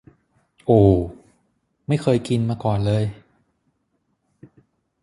[0.65, 0.97] โอว
[1.87, 3.03] ไม่เคยกินมาก่อนเลย